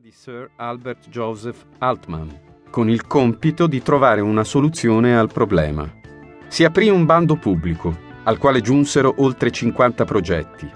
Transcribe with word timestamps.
di 0.00 0.10
Sir 0.10 0.48
Albert 0.56 1.10
Joseph 1.10 1.66
Altman, 1.76 2.40
con 2.70 2.88
il 2.88 3.06
compito 3.06 3.66
di 3.66 3.82
trovare 3.82 4.22
una 4.22 4.42
soluzione 4.42 5.18
al 5.18 5.30
problema. 5.30 5.86
Si 6.48 6.64
aprì 6.64 6.88
un 6.88 7.04
bando 7.04 7.36
pubblico, 7.36 7.94
al 8.22 8.38
quale 8.38 8.62
giunsero 8.62 9.12
oltre 9.18 9.50
50 9.50 10.06
progetti, 10.06 10.66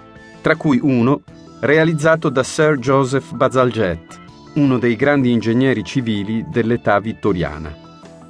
tra 0.42 0.54
cui 0.56 0.78
uno 0.82 1.22
realizzato 1.60 2.28
da 2.28 2.42
Sir 2.42 2.76
Joseph 2.76 3.32
Bazalgette, 3.32 4.16
uno 4.56 4.76
dei 4.76 4.96
grandi 4.96 5.32
ingegneri 5.32 5.82
civili 5.82 6.44
dell'età 6.50 7.00
vittoriana. 7.00 7.74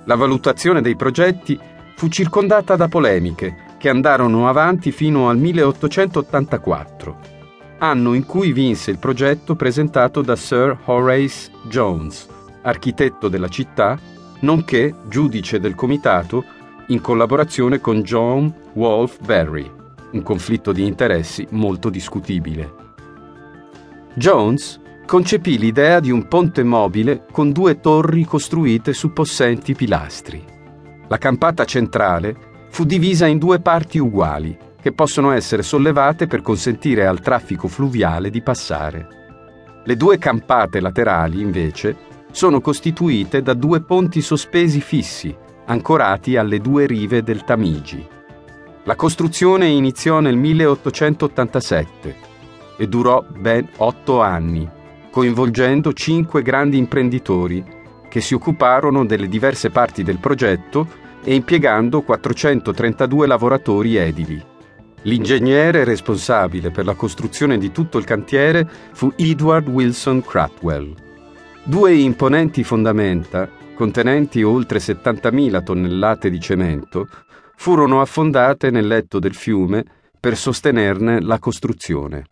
La 0.05 0.15
valutazione 0.15 0.83
dei 0.83 0.95
progetti 0.95 1.59
fu 1.97 2.07
circondata 2.07 2.77
da 2.77 2.87
polemiche 2.87 3.75
che 3.77 3.89
andarono 3.89 4.49
avanti 4.49 4.93
fino 4.93 5.29
al 5.29 5.37
1884 5.37 7.35
anno 7.79 8.15
in 8.15 8.25
cui 8.25 8.53
vinse 8.53 8.91
il 8.91 8.99
progetto 8.99 9.55
presentato 9.55 10.23
da 10.23 10.37
Sir 10.37 10.79
Horace 10.85 11.51
Jones, 11.69 12.27
architetto 12.63 13.29
della 13.29 13.49
città, 13.49 13.99
nonché 14.41 14.95
giudice 15.09 15.61
del 15.61 15.75
comitato 15.75 16.45
in 16.89 17.01
collaborazione 17.01 17.81
con 17.81 18.03
John 18.03 18.53
Wolfe 18.75 19.19
Berry, 19.25 19.71
un 20.13 20.23
conflitto 20.23 20.73
di 20.73 20.87
interessi 20.87 21.47
molto 21.51 21.91
discutibile. 21.91 22.85
Jones 24.15 24.81
concepì 25.05 25.59
l'idea 25.59 26.01
di 26.01 26.11
un 26.11 26.27
ponte 26.27 26.63
mobile 26.63 27.27
con 27.31 27.53
due 27.53 27.81
torri 27.81 28.25
costruite 28.25 28.93
su 28.93 29.13
possenti 29.13 29.75
pilastri. 29.75 30.43
La 31.09 31.19
campata 31.19 31.65
centrale 31.65 32.55
fu 32.71 32.85
divisa 32.85 33.27
in 33.27 33.39
due 33.39 33.61
parti 33.61 33.99
uguali 33.99 34.57
che 34.81 34.93
possono 34.93 35.31
essere 35.33 35.63
sollevate 35.63 36.27
per 36.27 36.43
consentire 36.43 37.07
al 37.07 37.21
traffico 37.21 37.69
fluviale 37.69 38.31
di 38.31 38.43
passare. 38.43 39.09
Le 39.85 39.97
due 39.97 40.19
campate 40.19 40.81
laterali, 40.81 41.41
invece, 41.41 41.97
sono 42.31 42.61
costituite 42.61 43.43
da 43.43 43.55
due 43.55 43.83
ponti 43.83 44.21
sospesi 44.21 44.81
fissi, 44.81 45.35
ancorati 45.67 46.37
alle 46.37 46.59
due 46.59 46.87
rive 46.87 47.23
del 47.23 47.45
Tamigi. 47.45 48.07
La 48.85 48.95
costruzione 48.95 49.67
iniziò 49.67 50.21
nel 50.21 50.37
1887 50.37 52.17
e 52.77 52.87
durò 52.89 53.25
ben 53.29 53.69
otto 53.79 54.21
anni, 54.21 54.69
coinvolgendo 55.11 55.93
cinque 55.93 56.43
grandi 56.43 56.77
imprenditori 56.77 57.65
che 58.09 58.21
si 58.21 58.35
occuparono 58.35 59.05
delle 59.05 59.29
diverse 59.29 59.71
parti 59.71 60.03
del 60.03 60.19
progetto 60.19 60.87
e 61.25 61.35
impiegando 61.35 62.03
432 62.03 63.27
lavoratori 63.27 63.97
edili. 63.97 64.55
L'ingegnere 65.07 65.85
responsabile 65.85 66.73
per 66.73 66.85
la 66.85 66.95
costruzione 66.95 67.59
di 67.59 67.71
tutto 67.71 67.97
il 67.97 68.05
cantiere 68.05 68.69
fu 68.93 69.13
Edward 69.15 69.69
Wilson 69.69 70.21
Cratwell. 70.21 70.93
Due 71.63 71.95
imponenti 71.95 72.65
fondamenta, 72.65 73.49
contenenti 73.77 74.43
oltre 74.43 74.81
70.000 74.81 75.63
tonnellate 75.63 76.29
di 76.29 76.41
cemento, 76.41 77.09
furono 77.55 78.01
affondate 78.01 78.71
nel 78.71 78.89
letto 78.89 79.21
del 79.21 79.35
fiume 79.35 79.85
per 80.19 80.37
sostenerne 80.37 81.21
la 81.21 81.39
costruzione. 81.39 82.25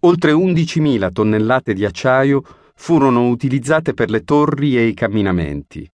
Oltre 0.00 0.32
11.000 0.32 1.10
tonnellate 1.10 1.72
di 1.72 1.86
acciaio 1.86 2.42
furono 2.74 3.28
utilizzate 3.28 3.94
per 3.94 4.10
le 4.10 4.24
torri 4.24 4.76
e 4.76 4.84
i 4.84 4.92
camminamenti. 4.92 5.90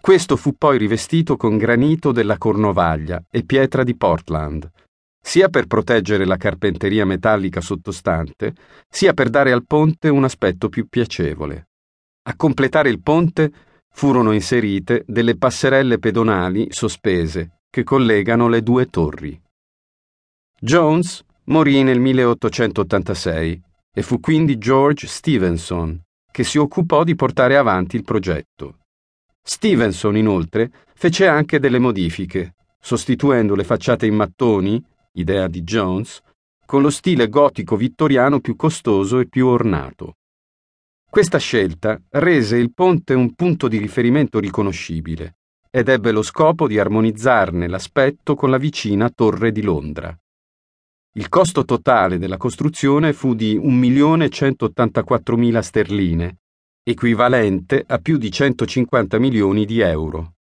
Questo 0.00 0.36
fu 0.36 0.56
poi 0.56 0.76
rivestito 0.76 1.36
con 1.36 1.56
granito 1.56 2.10
della 2.10 2.36
Cornovaglia 2.36 3.22
e 3.30 3.44
pietra 3.44 3.84
di 3.84 3.96
Portland, 3.96 4.68
sia 5.20 5.48
per 5.48 5.66
proteggere 5.66 6.24
la 6.24 6.36
carpenteria 6.36 7.04
metallica 7.04 7.60
sottostante, 7.60 8.54
sia 8.88 9.12
per 9.12 9.28
dare 9.28 9.52
al 9.52 9.66
ponte 9.66 10.08
un 10.08 10.24
aspetto 10.24 10.68
più 10.68 10.88
piacevole. 10.88 11.68
A 12.22 12.36
completare 12.36 12.90
il 12.90 13.00
ponte 13.00 13.52
furono 13.90 14.32
inserite 14.32 15.04
delle 15.06 15.36
passerelle 15.36 15.98
pedonali 15.98 16.68
sospese 16.70 17.60
che 17.70 17.82
collegano 17.84 18.48
le 18.48 18.62
due 18.62 18.86
torri. 18.86 19.40
Jones 20.58 21.24
morì 21.44 21.82
nel 21.82 22.00
1886 22.00 23.62
e 23.92 24.02
fu 24.02 24.20
quindi 24.20 24.58
George 24.58 25.06
Stevenson 25.06 26.00
che 26.30 26.44
si 26.44 26.58
occupò 26.58 27.04
di 27.04 27.14
portare 27.14 27.56
avanti 27.56 27.96
il 27.96 28.04
progetto. 28.04 28.78
Stevenson, 29.42 30.16
inoltre, 30.16 30.70
fece 30.94 31.26
anche 31.26 31.58
delle 31.58 31.78
modifiche, 31.78 32.54
sostituendo 32.78 33.54
le 33.54 33.64
facciate 33.64 34.06
in 34.06 34.14
mattoni 34.14 34.82
idea 35.12 35.48
di 35.48 35.62
Jones, 35.62 36.20
con 36.64 36.82
lo 36.82 36.90
stile 36.90 37.28
gotico 37.28 37.76
vittoriano 37.76 38.40
più 38.40 38.56
costoso 38.56 39.18
e 39.18 39.26
più 39.26 39.46
ornato. 39.46 40.16
Questa 41.10 41.38
scelta 41.38 42.00
rese 42.10 42.56
il 42.56 42.72
ponte 42.72 43.14
un 43.14 43.34
punto 43.34 43.66
di 43.66 43.78
riferimento 43.78 44.38
riconoscibile 44.38 45.38
ed 45.68 45.88
ebbe 45.88 46.12
lo 46.12 46.22
scopo 46.22 46.68
di 46.68 46.78
armonizzarne 46.78 47.66
l'aspetto 47.66 48.34
con 48.34 48.50
la 48.50 48.58
vicina 48.58 49.10
Torre 49.10 49.50
di 49.50 49.62
Londra. 49.62 50.16
Il 51.14 51.28
costo 51.28 51.64
totale 51.64 52.18
della 52.18 52.36
costruzione 52.36 53.12
fu 53.12 53.34
di 53.34 53.58
1.184.000 53.58 55.58
sterline, 55.58 56.36
equivalente 56.84 57.84
a 57.84 57.98
più 57.98 58.16
di 58.16 58.30
150 58.30 59.18
milioni 59.18 59.64
di 59.64 59.80
euro. 59.80 60.34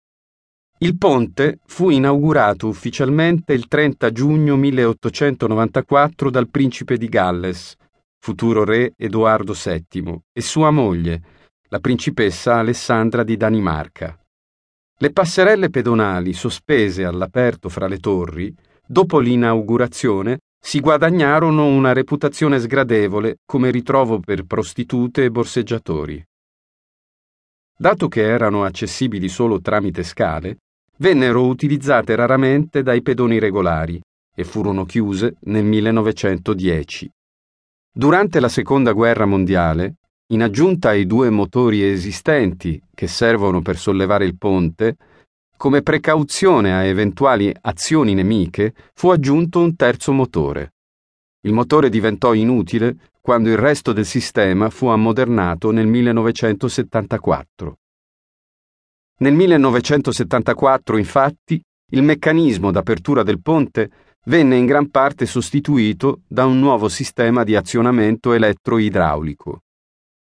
Il 0.80 0.96
ponte 0.96 1.58
fu 1.66 1.90
inaugurato 1.90 2.68
ufficialmente 2.68 3.52
il 3.52 3.66
30 3.66 4.12
giugno 4.12 4.54
1894 4.54 6.30
dal 6.30 6.48
principe 6.48 6.96
di 6.96 7.08
Galles, 7.08 7.74
futuro 8.20 8.62
re 8.62 8.92
Edoardo 8.96 9.54
VII, 9.54 10.20
e 10.32 10.40
sua 10.40 10.70
moglie, 10.70 11.22
la 11.70 11.80
principessa 11.80 12.58
Alessandra 12.58 13.24
di 13.24 13.36
Danimarca. 13.36 14.16
Le 14.98 15.10
passerelle 15.10 15.68
pedonali 15.68 16.32
sospese 16.32 17.04
all'aperto 17.04 17.68
fra 17.68 17.88
le 17.88 17.98
torri, 17.98 18.54
dopo 18.86 19.18
l'inaugurazione, 19.18 20.42
si 20.60 20.78
guadagnarono 20.78 21.66
una 21.66 21.92
reputazione 21.92 22.60
sgradevole 22.60 23.38
come 23.44 23.72
ritrovo 23.72 24.20
per 24.20 24.44
prostitute 24.44 25.24
e 25.24 25.30
borseggiatori. 25.32 26.24
Dato 27.76 28.06
che 28.06 28.22
erano 28.22 28.62
accessibili 28.62 29.28
solo 29.28 29.60
tramite 29.60 30.04
scale, 30.04 30.58
vennero 30.98 31.47
utilizzate 31.47 32.14
raramente 32.14 32.82
dai 32.82 33.03
pedoni 33.03 33.38
regolari 33.38 34.00
e 34.34 34.44
furono 34.44 34.84
chiuse 34.84 35.36
nel 35.42 35.64
1910. 35.64 37.10
Durante 37.92 38.38
la 38.38 38.48
Seconda 38.48 38.92
Guerra 38.92 39.26
Mondiale, 39.26 39.97
in 40.31 40.42
aggiunta 40.42 40.91
ai 40.91 41.06
due 41.06 41.31
motori 41.31 41.82
esistenti 41.82 42.81
che 42.94 43.06
servono 43.06 43.62
per 43.62 43.76
sollevare 43.76 44.25
il 44.25 44.37
ponte, 44.37 44.97
come 45.56 45.82
precauzione 45.82 46.72
a 46.72 46.84
eventuali 46.84 47.53
azioni 47.62 48.14
nemiche, 48.14 48.75
fu 48.94 49.08
aggiunto 49.08 49.58
un 49.58 49.75
terzo 49.75 50.12
motore. 50.12 50.75
Il 51.41 51.53
motore 51.53 51.88
diventò 51.88 52.34
inutile 52.34 52.97
quando 53.20 53.48
il 53.48 53.56
resto 53.56 53.92
del 53.92 54.04
sistema 54.04 54.70
fu 54.70 54.87
ammodernato 54.87 55.70
nel 55.70 55.87
1974. 55.87 57.78
Nel 59.20 59.34
1974, 59.34 60.96
infatti, 60.96 61.60
il 61.90 62.02
meccanismo 62.02 62.70
d'apertura 62.70 63.22
del 63.22 63.40
ponte 63.40 63.90
venne 64.26 64.56
in 64.56 64.66
gran 64.66 64.90
parte 64.90 65.26
sostituito 65.26 66.20
da 66.28 66.44
un 66.44 66.60
nuovo 66.60 66.88
sistema 66.88 67.42
di 67.42 67.56
azionamento 67.56 68.32
elettroidraulico. 68.32 69.62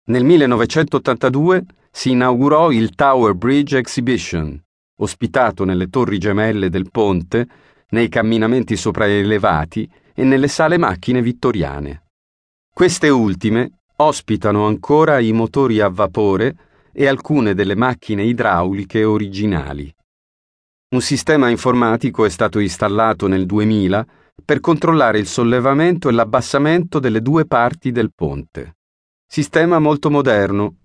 Nel 0.07 0.25
1982 0.25 1.65
si 1.91 2.11
inaugurò 2.11 2.71
il 2.71 2.95
Tower 2.95 3.35
Bridge 3.35 3.79
Exhibition, 3.79 4.63
ospitato 4.99 5.65
nelle 5.65 5.89
torri 5.89 6.19
gemelle 6.19 6.69
del 6.69 6.91
ponte, 6.91 7.49
nei 7.89 8.09
camminamenti 8.09 8.77
sopraelevati 8.77 9.91
e 10.15 10.23
nelle 10.23 10.49
sale 10.49 10.77
macchine 10.77 11.23
vittoriane. 11.23 12.03
Queste 12.73 13.09
ultime 13.09 13.81
ospitano 13.97 14.67
ancora 14.67 15.19
i 15.19 15.33
motori 15.33 15.81
a 15.81 15.89
vapore 15.89 16.57
e 16.95 17.07
alcune 17.09 17.55
delle 17.55 17.75
macchine 17.75 18.23
idrauliche 18.23 19.03
originali. 19.03 19.93
Un 20.95 21.01
sistema 21.01 21.49
informatico 21.49 22.25
è 22.25 22.29
stato 22.29 22.61
installato 22.61 23.27
nel 23.27 23.47
2000 23.47 24.07
per 24.45 24.61
controllare 24.61 25.19
il 25.19 25.27
sollevamento 25.27 26.09
e 26.09 26.13
l'abbassamento 26.13 27.01
delle 27.01 27.21
due 27.21 27.47
parti 27.47 27.91
del 27.91 28.13
ponte. 28.15 28.77
Sistema 29.27 29.81
molto 29.81 30.11
moderno, 30.11 30.77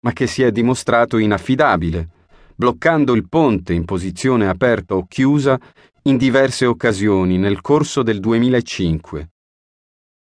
ma 0.00 0.12
che 0.12 0.26
si 0.26 0.42
è 0.42 0.50
dimostrato 0.50 1.18
inaffidabile, 1.18 2.08
bloccando 2.54 3.14
il 3.14 3.28
ponte 3.28 3.74
in 3.74 3.84
posizione 3.84 4.48
aperta 4.48 4.94
o 4.94 5.06
chiusa 5.06 5.60
in 6.02 6.16
diverse 6.16 6.64
occasioni 6.64 7.36
nel 7.36 7.60
corso 7.60 8.02
del 8.02 8.20
2005, 8.20 9.30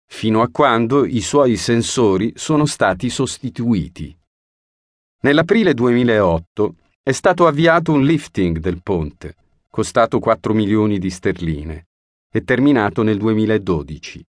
fino 0.06 0.44
a 0.44 0.50
quando 0.50 1.06
i 1.06 1.22
suoi 1.22 1.58
sensori 1.58 2.34
sono 2.36 2.68
stati 2.68 3.10
sostituiti. 3.10 4.16
Nell'aprile 5.24 5.74
2008 5.74 6.76
è 7.02 7.14
stato 7.14 7.48
avviato 7.48 7.94
un 7.94 8.04
lifting 8.04 8.58
del 8.58 8.82
ponte, 8.84 9.36
costato 9.70 10.20
4 10.20 10.54
milioni 10.54 11.00
di 11.00 11.10
sterline, 11.10 11.88
e 12.30 12.44
terminato 12.44 13.04
nel 13.04 13.20
2012. 13.20 14.22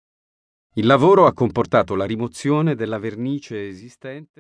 Il 0.76 0.86
lavoro 0.86 1.26
ha 1.26 1.34
comportato 1.34 1.96
la 1.96 2.06
rimozione 2.06 2.76
della 2.76 3.00
vernice 3.00 3.68
esistente 3.68 4.30